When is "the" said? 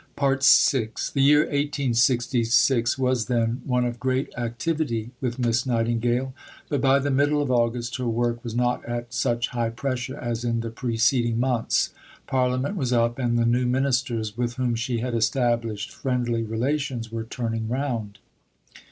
1.13-1.21, 6.97-7.11, 10.61-10.71, 13.37-13.45